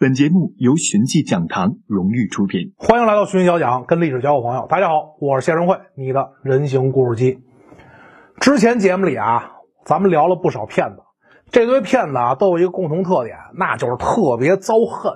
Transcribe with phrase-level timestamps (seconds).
[0.00, 4.68] 本节目由寻迹讲堂荣誉出品，欢迎来到寻迹小讲，跟历史交个朋友。
[4.68, 7.40] 大家好，我是谢仁慧，你的人形故事机。
[8.38, 11.02] 之前节目里啊，咱们聊了不少骗子，
[11.50, 15.14] 这堆骗子啊都有一个共同特点，那就是特别遭恨。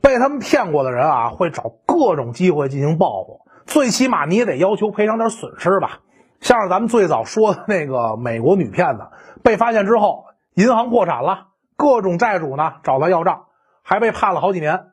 [0.00, 6.00] 被他们骗过的人啊，会找各种机会进行报复，最起码你也得要求赔偿点损失吧。
[6.40, 9.02] 像是咱们最早说的那个美国女骗子，
[9.42, 10.24] 被发现之后，
[10.54, 13.42] 银行破产了，各种债主呢找他要账。
[13.88, 14.86] 还被判了好几年。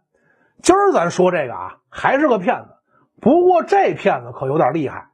[0.62, 2.76] 今儿咱说这个啊，还是个骗子。
[3.20, 5.08] 不过这骗子可有点厉害，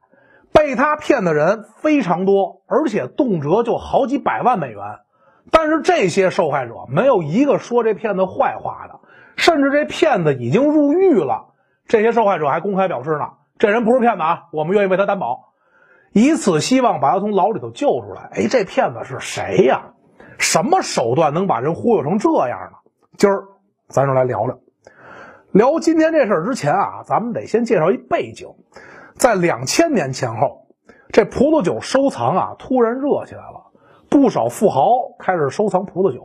[0.52, 4.82] 被他骗的人非常多，而且动辄就好几百万美元。
[5.50, 9.00] 但是这些受害者没有一个说这骗子坏话的，
[9.36, 11.54] 甚至这骗子已经入狱了，
[11.88, 15.54] 这些受害者还公开表示呢：“这人不是骗子啊，我们愿意为他担保，
[16.12, 19.94] 以此希望把他从牢里头救出来。”哎，这骗子是谁呀？
[20.38, 22.76] 什么手段能把人忽悠成这样呢？
[23.16, 23.46] 今儿。
[23.90, 24.58] 咱就来聊聊，
[25.50, 28.48] 聊今天这事儿之前啊，咱们得先介绍一背景。
[29.16, 30.68] 在两千年前后，
[31.10, 33.72] 这葡萄酒收藏啊突然热起来了，
[34.08, 34.82] 不少富豪
[35.18, 36.22] 开始收藏葡萄酒。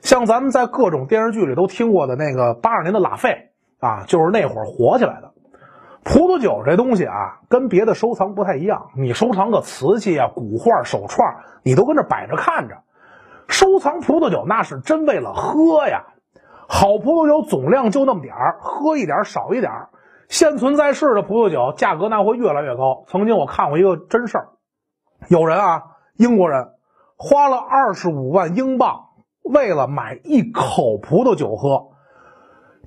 [0.00, 5.32] 像咱们在各种电视剧里都听过的那个八二年的拉菲啊，就是那会儿火起来的。
[6.04, 8.88] 葡萄酒这东西啊，跟别的收藏不太一样。
[8.96, 12.76] 你收藏个瓷器啊、古画、手串，你都跟这摆着看着。
[13.46, 16.02] 收藏葡萄酒那是真为了喝呀。
[16.68, 19.70] 好葡萄酒总量就那么点儿，喝一点少一点
[20.28, 23.04] 现存在世的葡萄酒价格那会越来越高。
[23.06, 24.48] 曾经我看过一个真事儿，
[25.28, 25.82] 有人啊，
[26.16, 26.70] 英国人
[27.16, 29.04] 花了二十五万英镑，
[29.42, 31.90] 为了买一口葡萄酒喝。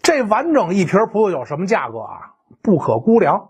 [0.02, 2.34] 这完整一瓶葡萄酒什么价格啊？
[2.62, 3.50] 不可估量。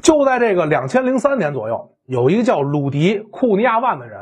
[0.00, 4.20] 就在这个两千零三年左右，有一个叫鲁迪库尼亚万的人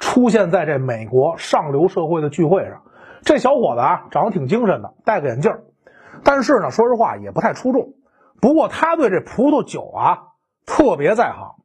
[0.00, 2.82] 出现在这美国上流社会的聚会上。
[3.22, 5.52] 这小伙子啊，长得挺精神的，戴个眼镜
[6.24, 7.94] 但是呢，说实话也不太出众。
[8.40, 10.18] 不过他对这葡萄酒啊
[10.66, 11.56] 特别在行，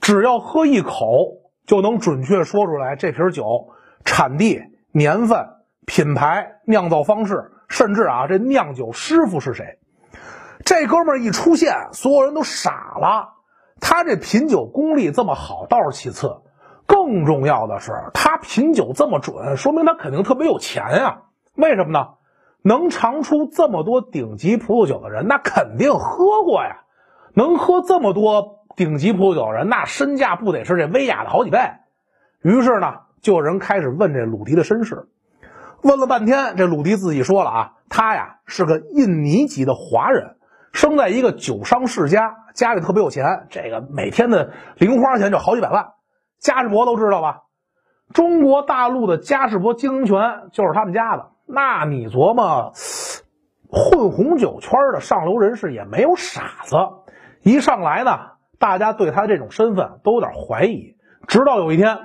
[0.00, 1.28] 只要喝一口
[1.66, 3.70] 就能准确说出来这瓶酒
[4.04, 4.62] 产地、
[4.92, 5.46] 年份、
[5.86, 9.78] 品牌、酿造方式，甚至啊这酿酒师傅是谁。
[10.64, 13.34] 这哥们一出现，所有人都傻了。
[13.80, 16.36] 他这品酒功力这么好，倒是其次。
[16.90, 21.22] 更重要的是，他品酒这么准，说明他肯定特别有钱啊！
[21.54, 22.08] 为什么呢？
[22.62, 26.82] 能尝出这么多顶级葡萄酒的人，那肯定喝过呀。
[27.32, 31.58] 能喝这么多顶级葡萄酒的人，那身价不得是这威亚的好几倍？
[32.42, 35.08] 于是呢，就有人开始问这鲁迪的身世。
[35.82, 40.36] 问了半天，这鲁迪自己说了啊，他呀是个印尼籍的华人，
[40.72, 45.92] 生在一个酒商世家，家里特别有钱，这个每天的零花钱就好几百万。
[46.40, 47.42] 嘉士伯都知道吧？
[48.12, 51.32] 中国大陆的嘉士伯经营权就是他们家的。
[51.46, 52.72] 那你琢磨，
[53.68, 56.76] 混红酒圈的上流人士也没有傻子。
[57.42, 58.18] 一上来呢，
[58.58, 60.96] 大家对他这种身份都有点怀疑。
[61.28, 61.98] 直到有一天，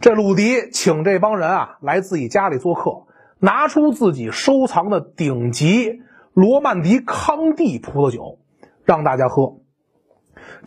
[0.00, 3.06] 这鲁迪请这帮人啊来自己家里做客，
[3.38, 8.38] 拿出自己收藏的顶级罗曼迪康帝葡萄酒
[8.84, 9.56] 让大家喝。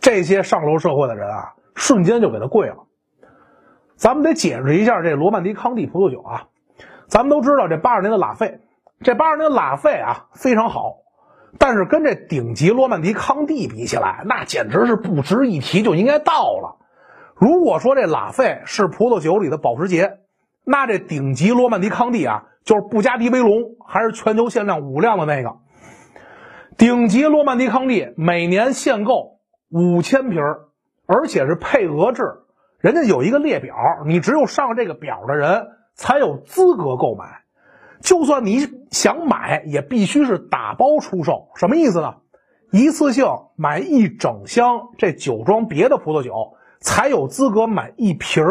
[0.00, 2.86] 这些上流社会的人啊，瞬间就给他跪了。
[4.00, 6.48] 咱们得解释一下这罗曼迪康帝葡萄酒啊，
[7.06, 8.60] 咱们都知道这八二年的拉菲，
[9.02, 10.96] 这八二年的拉菲啊非常好，
[11.58, 16.78] 但是跟这顶级罗曼迪康帝比起来，那简直是不值一提就应该到了。
[17.34, 20.20] 如果说这拉菲是葡萄酒里的保时捷，
[20.64, 25.58] 那这顶级罗曼迪康帝啊就是布加迪威龙，还是全球限量五辆的那个。
[26.78, 30.40] 顶级罗曼迪康帝每年限购五千瓶，
[31.04, 32.39] 而且是配额制。
[32.80, 33.76] 人家有一个列表，
[34.06, 37.42] 你只有上这个表的人才有资格购买。
[38.00, 41.48] 就算你想买，也必须是打包出售。
[41.56, 42.14] 什么意思呢？
[42.72, 43.26] 一次性
[43.56, 48.44] 买一整箱这酒庄别的葡萄酒，才有资格买一瓶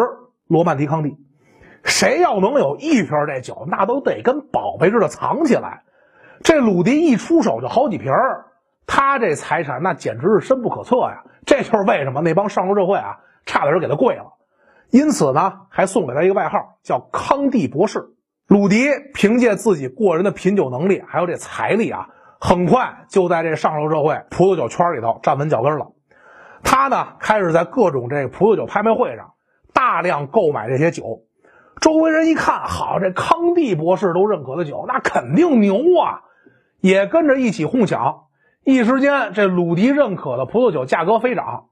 [0.45, 1.17] 罗曼迪康帝。
[1.83, 5.81] 谁要能有一瓶这酒，那都得跟宝贝似的藏起来。
[6.43, 8.11] 这鲁迪一出手就好几瓶
[8.85, 11.23] 他这财产那简直是深不可测呀。
[11.45, 13.17] 这就是为什么那帮上流社会啊。
[13.49, 14.33] 差点就给他跪了，
[14.91, 18.13] 因此呢，还送给他一个外号，叫康帝博士。
[18.45, 18.85] 鲁迪
[19.15, 22.09] 凭借自己过人的品酒能力，还有这财力啊，
[22.39, 25.87] 很快就在这上流社会葡萄酒圈里头站稳脚跟了。
[26.61, 29.33] 他呢，开始在各种这个葡萄酒拍卖会上
[29.73, 31.23] 大量购买这些酒。
[31.81, 36.21] 周围人一看，好，这康帝博士都认可的酒，那肯定牛啊，
[36.81, 38.25] 也跟着一起哄抢。
[38.63, 41.65] 一时间，这鲁迪认可的葡萄酒价格飞涨，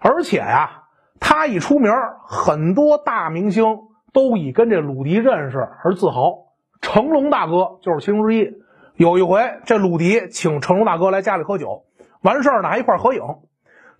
[0.00, 0.77] 而且呀。
[1.20, 1.92] 他一出名，
[2.26, 3.78] 很多大明星
[4.12, 6.46] 都以跟这鲁迪认识而自豪。
[6.80, 8.52] 成龙大哥就是其中之一。
[8.94, 11.84] 有一回，这鲁迪请成龙大哥来家里喝酒，
[12.22, 13.22] 完事儿呢还一块合影。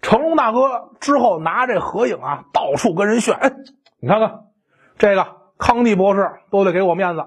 [0.00, 3.34] 成龙大哥之后拿这合影啊，到处跟人炫。
[3.36, 3.52] 哎，
[4.00, 4.44] 你看看
[4.96, 5.26] 这个
[5.58, 7.24] 康帝博士都得给我面子。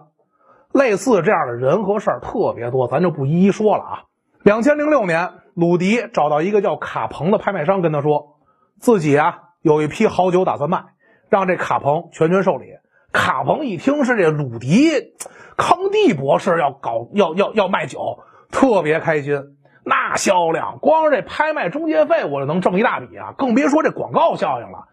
[0.72, 4.04] 类似这样的人和事儿特别多，咱就不一一说了啊。
[4.42, 8.38] 两千零六年，鲁迪找到一个叫卡彭的拍卖商，跟他说
[8.80, 10.84] 自己啊有一批好酒打算卖，
[11.30, 12.66] 让这卡彭全权受理。
[13.12, 15.14] 卡彭一听是这鲁迪
[15.58, 18.20] 康帝博士要搞要要要卖酒，
[18.52, 19.58] 特别开心。
[19.84, 23.34] 那销量，光是这拍卖中介费我就能挣一大笔啊！
[23.38, 24.86] 更别说这广告效应了。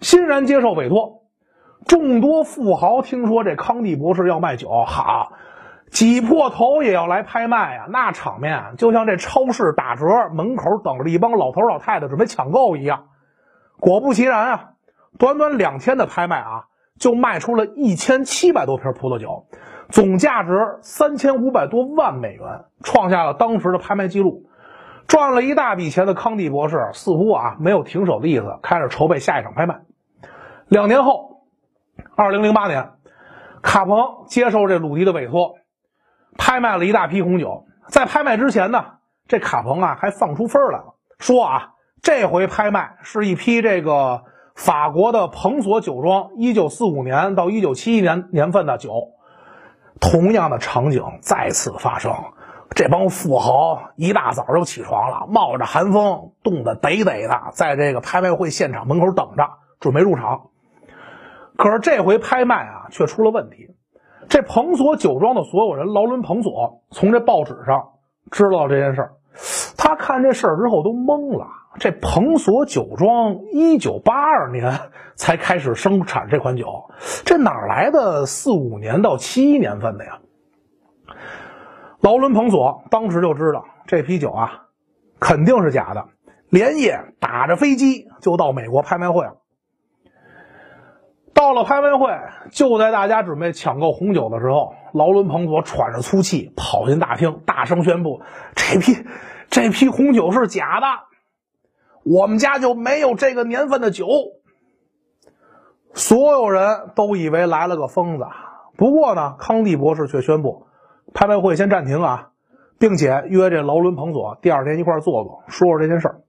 [0.00, 1.22] 欣然接受委托，
[1.86, 5.32] 众多富豪听说这康帝博士要卖酒，好，
[5.90, 7.86] 挤破头也要来拍卖啊！
[7.88, 13.06] 那场面就像这超市打折，门口等着一帮老头老太太准备抢购一样。
[13.84, 14.70] 果不其然啊，
[15.18, 16.64] 短短两天的拍卖啊，
[16.98, 19.46] 就卖出了一千七百多瓶葡萄酒。
[19.90, 24.46] 总价值三千五百多万美元，创下了当时的拍卖记录，
[25.06, 29.82] 赚了一大笔钱的康帝博士似乎啊没有停手的意思，开始筹备下一场拍卖。
[30.68, 31.42] 两年后，
[32.16, 32.92] 二零零八年，
[33.62, 35.56] 卡彭接受这鲁迪的委托，
[36.38, 37.66] 拍卖了一大批红酒。
[37.88, 38.82] 在拍卖之前呢，
[39.28, 41.73] 这卡彭啊还放出风来了，说啊
[42.04, 44.24] 这回拍卖是一批这个
[44.54, 49.12] 法国的彭索酒庄一九四五年到一九七一年年份的酒。
[50.00, 52.12] 同样的场景再次发生，
[52.68, 59.48] 这帮富豪一大早就起床了，冒着寒风，冻得得得的，在这个拍卖会现场门口等着，
[59.80, 60.50] 准备入场。
[61.56, 63.74] 可是这回拍卖啊，却出了问题。
[64.28, 67.92] 这彭索酒庄的所有人，劳伦·彭索，从这报纸上
[68.30, 69.12] 知道这件事儿，
[69.84, 71.46] 他看这事儿之后都懵了。
[71.78, 74.80] 这彭索酒庄一九八二年
[75.14, 76.88] 才开始生产这款酒，
[77.26, 80.20] 这哪来的四五年到七一年份的呀？
[82.00, 84.68] 劳伦·彭索当时就知道这批酒啊
[85.20, 86.06] 肯定是假的，
[86.48, 89.36] 连夜打着飞机就到美国拍卖会了。
[91.34, 92.08] 到了拍卖会，
[92.50, 98.22] 就在大家准备抢购红酒的时候，劳伦·彭索喘着粗气跑进大厅，大声宣布
[98.54, 99.04] ：“这批
[99.50, 100.86] 这批红酒是假的。”
[102.06, 104.06] 我们家就没有这个年份的酒，
[105.94, 108.26] 所有人都以为来了个疯子。
[108.76, 110.66] 不过呢，康帝博士却宣布，
[111.14, 112.28] 拍卖会先暂停啊，
[112.78, 116.20] 并且约这劳伦·彭索第二天一块坐坐，说说这件事儿。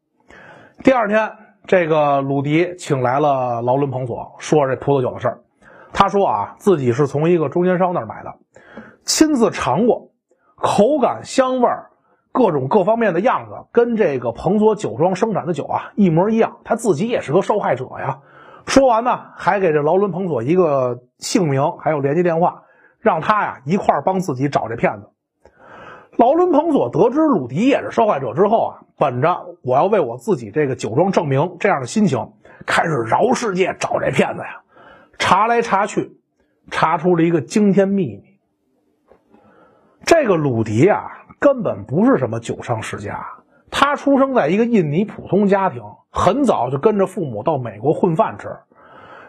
[0.84, 1.32] 第二天，
[1.68, 5.40] 这个鲁迪请来了劳伦·彭索，说这葡萄酒的事儿。
[5.94, 8.36] 他说啊，自己是从一个中间商那儿买的，
[9.04, 10.10] 亲自尝过，
[10.56, 11.90] 口感、香味儿。
[12.32, 18.20] 各种各方面的样子跟这个彭索酒庄生产的酒啊一模一样，他自己也是个受害者呀。
[18.68, 22.64] 说完呢，还给这劳伦·彭索一个姓名，还有联系电话，
[23.00, 25.10] 让他呀一块儿帮自己找这骗子。
[26.18, 32.32] 劳伦·彭索得知鲁迪也是受害者之后啊，本着我要为我自己这个酒庄证明这样的心情，
[32.66, 34.62] 开始绕世界找这骗子呀。
[35.18, 36.18] 查来查去，
[36.72, 38.24] 查出了一个惊天秘密：
[40.06, 41.22] 这个鲁迪啊。
[41.38, 43.24] 根本不是什么酒商世家，
[43.70, 48.48] 他出生在一个印尼普通家庭，很早就跟着父母到美国混饭吃。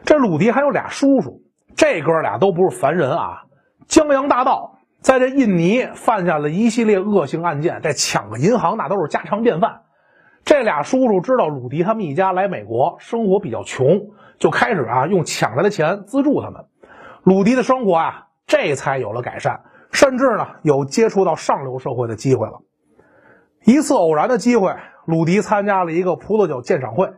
[0.04, 1.42] 这鲁迪还有俩叔叔，
[1.74, 3.42] 这哥俩都不是凡人啊！
[3.86, 4.75] 江洋大盗，
[5.06, 9.82] 在这印尼犯下了一系列恶性案件，这抢个银行那都是家常便饭。
[10.44, 14.00] 这俩叔叔知道鲁迪他们一家来美国生活比较穷，
[14.40, 16.64] 就开始啊用抢来的钱资助他们。
[17.22, 19.60] 鲁迪的生活啊这才有了改善。
[19.92, 22.62] 甚至呢，有接触到上流社会的机会了。
[23.64, 27.12] 一次偶然的机会，鲁迪参加了一个葡萄酒鉴赏会，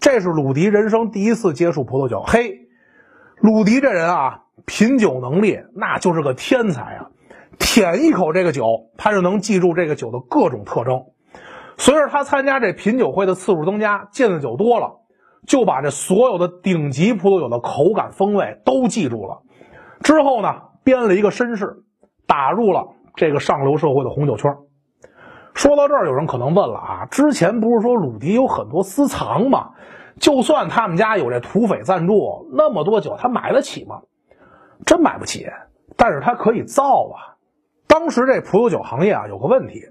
[0.00, 2.22] 这是鲁迪人生第一次接触葡萄酒。
[2.26, 2.68] 嘿，
[3.36, 7.08] 鲁迪这人啊，品酒能力那就是个天才啊！
[7.58, 11.04] 舔一口这个酒，他就能记住这个酒的各种特征。
[11.76, 15.00] 随着他参加这品酒会的次数增加，见的酒多了，
[15.46, 19.42] 就把这所有的顶级葡萄酒的口感风味都记住了。
[20.02, 21.84] 之后呢，编了一个身世。
[22.24, 24.56] 打入了这个上流社会的红酒圈。
[25.52, 29.72] 说到这儿，有人可能问了啊，之前不是说鲁迪有很多私藏吗？
[30.18, 34.00] 就算他们家有这土匪赞助，那么多酒他买得起吗？
[34.86, 35.46] 真买不起，
[35.98, 37.36] 但是他可以造啊。
[37.92, 39.82] 当时这葡萄酒行业啊有个问题，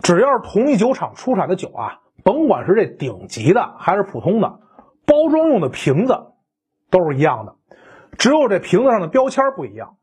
[0.00, 4.48] 只要是同一酒厂出产的酒啊，甭管是这顶级的还是普通的，
[5.04, 6.18] 包装用的瓶子
[6.90, 7.54] 都是一样的，
[8.16, 9.96] 只有这瓶子上的标签不一样。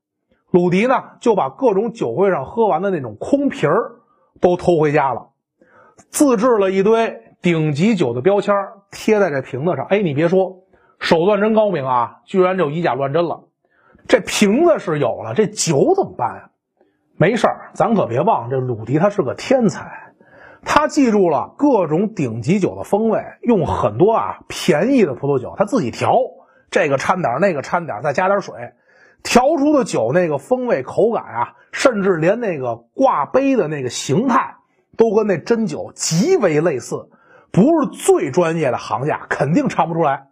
[0.52, 3.94] 鲁迪呢，就把各种酒会上喝完的那种空瓶儿
[4.40, 5.30] 都偷回家了，
[6.12, 8.54] 自制了一堆顶级酒的标签
[8.92, 9.88] 贴在这瓶子上。
[9.88, 10.56] 哎，你别说，
[11.00, 13.46] 手段真高明啊，居然就以假乱真了。
[14.08, 16.50] 这瓶子是有了，这酒怎么办呀？
[17.22, 20.14] 没事儿，咱可别忘，这鲁迪他是个天才，
[20.64, 26.16] 他记住了各种顶级酒的风味，用很多啊便宜的葡萄酒，他自己调，
[26.72, 28.56] 这个掺点那个掺点再加点水，
[29.22, 34.56] 调出的酒那个风味口感啊，甚至连那个挂杯的那个形态，
[34.96, 37.10] 都跟那真酒极为类似。
[37.52, 40.28] 不是最专业的行家，肯定尝不出来。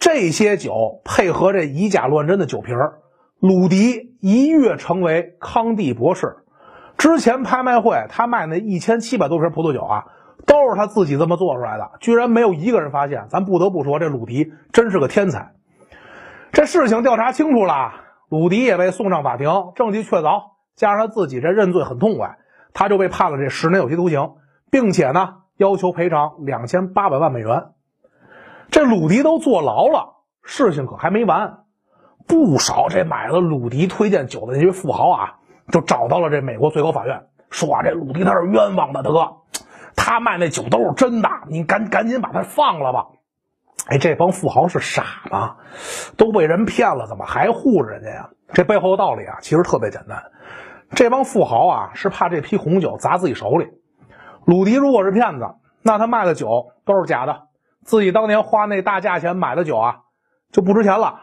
[0.00, 2.98] 这些酒配合这以假乱真的酒瓶儿，
[3.40, 6.38] 鲁迪一跃成为康帝博士。
[6.96, 10.06] 之前拍卖会他卖那一千七百多瓶葡萄酒啊，
[10.46, 13.26] 都是他自己这么做出来的，居然没有一个人发现。
[13.28, 15.52] 咱不得不说，这鲁迪真是个天才。
[16.50, 17.92] 这事情调查清楚了，
[18.28, 20.42] 鲁迪也被送上法庭，证据确凿，
[20.74, 22.38] 加上他自己这认罪很痛快，
[22.72, 24.32] 他就被判了这十年有期徒刑，
[24.70, 25.36] 并且呢。
[25.58, 27.70] 要求赔偿两千八百万美元，
[28.70, 31.64] 这鲁迪都坐牢了，事情可还没完。
[32.28, 35.34] 不少这买了鲁迪推荐酒的那些富豪啊，
[35.72, 39.36] 就找到了这美国最高法院，说啊，这鲁迪他是冤枉的，大哥，
[39.96, 43.06] 他卖那酒都是真的，你赶赶紧把他放了吧。
[43.86, 45.56] 哎，这帮富豪是傻吗？
[46.18, 48.28] 都被人骗了，怎么还护着人家呀？
[48.52, 50.22] 这背后的道理啊，其实特别简单，
[50.90, 53.68] 这帮富豪啊是怕这批红酒砸自己手里。
[54.44, 57.44] 鲁迪如果是骗子，那他卖的酒都是假的，
[57.84, 60.00] 自己当年花那大价钱买的酒啊
[60.52, 61.20] 就不值钱了。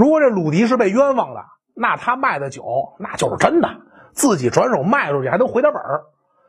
[0.00, 3.68] 如果这鲁迪是被冤枉的，那他卖的酒那就是真的，
[4.12, 6.04] 自己转手卖出去还能回点本儿。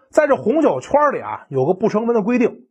[0.09, 2.61] 在这红酒圈里啊，有个不成文的规定：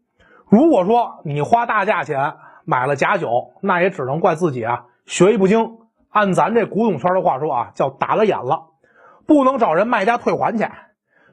[0.48, 5.80] 如果说你花大价钱买了假酒，那也只能怪自己啊学艺不精。
[6.08, 8.68] 按咱这古董圈的话说啊，叫打了眼了，
[9.26, 10.64] 不能找人卖家退还去。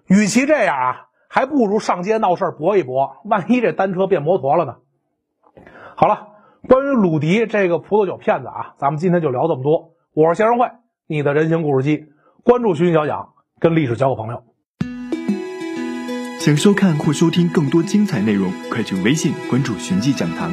[0.08, 1.04] 与其这样啊。
[1.30, 4.76] 还不如上街闹事搏一搏，万一这单车变摩托了呢？
[5.96, 6.28] 好了，
[6.68, 9.94] 关于鲁迪这个葡萄酒骗子啊，咱们今天就聊这么多。
[10.14, 10.70] 我是先生会，
[11.08, 12.08] 你的人形故事机，
[12.44, 14.44] 关注寻迹小讲，跟历史交个朋友。
[16.42, 20.52] 想收看或收听更多精彩内容，快去微信关注“寻迹讲堂”。